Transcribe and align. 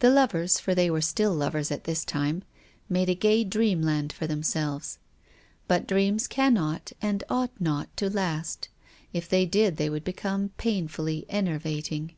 The 0.00 0.10
lovers— 0.10 0.58
for 0.58 0.74
they 0.74 0.90
were 0.90 1.00
still 1.00 1.32
lovers 1.32 1.70
at 1.70 1.84
this 1.84 2.04
time— 2.04 2.42
made 2.88 3.08
a 3.08 3.14
gay 3.14 3.44
dreamland 3.44 4.12
for 4.12 4.26
themselves. 4.26 4.98
But 5.68 5.86
dreams 5.86 6.26
cannot 6.26 6.90
and 7.00 7.22
ought 7.30 7.52
not 7.60 7.96
to 7.98 8.10
last. 8.10 8.68
If 9.12 9.28
they 9.28 9.46
did 9.46 9.76
they 9.76 9.88
would 9.88 10.02
become 10.02 10.48
pain 10.58 10.88
fully 10.88 11.26
enervating. 11.28 12.16